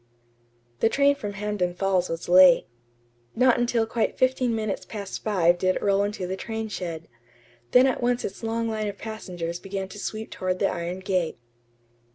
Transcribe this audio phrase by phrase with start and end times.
[0.79, 2.65] The train from Hampden Falls was late.
[3.35, 7.07] Not until quite fifteen minutes past five did it roll into the train shed.
[7.69, 11.37] Then at once its long line of passengers began to sweep toward the iron gate.